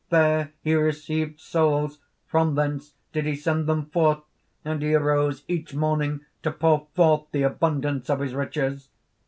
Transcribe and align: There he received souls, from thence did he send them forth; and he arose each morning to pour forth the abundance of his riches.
There 0.09 0.53
he 0.63 0.73
received 0.73 1.39
souls, 1.39 1.99
from 2.25 2.55
thence 2.55 2.95
did 3.13 3.27
he 3.27 3.35
send 3.35 3.67
them 3.67 3.85
forth; 3.91 4.23
and 4.65 4.81
he 4.81 4.95
arose 4.95 5.43
each 5.47 5.75
morning 5.75 6.21
to 6.41 6.49
pour 6.51 6.87
forth 6.95 7.27
the 7.31 7.43
abundance 7.43 8.09
of 8.09 8.19
his 8.21 8.33
riches. 8.33 8.89